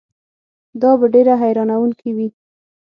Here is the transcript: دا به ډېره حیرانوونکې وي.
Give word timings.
دا 0.81 0.91
به 0.99 1.05
ډېره 1.13 1.33
حیرانوونکې 1.43 2.09
وي. 2.15 2.27